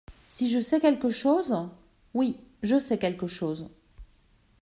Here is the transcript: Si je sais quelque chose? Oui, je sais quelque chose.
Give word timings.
Si 0.29 0.49
je 0.49 0.59
sais 0.59 0.79
quelque 0.79 1.11
chose? 1.11 1.55
Oui, 2.15 2.39
je 2.63 2.79
sais 2.79 2.97
quelque 2.97 3.27
chose. 3.27 3.69